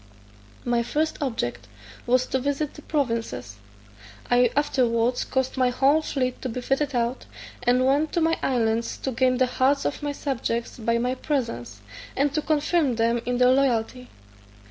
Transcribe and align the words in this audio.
My 0.65 0.81
first 0.81 1.19
object 1.21 1.67
was 2.07 2.25
to 2.25 2.39
visit 2.39 2.73
the 2.73 2.81
provinces: 2.81 3.57
I 4.31 4.49
afterwards 4.55 5.23
caused 5.23 5.57
my 5.57 5.69
whole 5.69 6.01
fleet 6.01 6.41
to 6.41 6.49
be 6.49 6.59
fitted 6.61 6.95
out, 6.95 7.27
and 7.61 7.85
went 7.85 8.11
to 8.13 8.19
my 8.21 8.35
islands 8.41 8.97
to 8.97 9.11
gain 9.11 9.37
the 9.37 9.45
hearts 9.45 9.85
of 9.85 10.01
my 10.01 10.11
subjects 10.11 10.79
by 10.79 10.97
my 10.97 11.13
presence, 11.13 11.81
and 12.17 12.33
to 12.33 12.41
confirm 12.41 12.95
them 12.95 13.21
in 13.27 13.37
their 13.37 13.51
loyalty. 13.51 14.09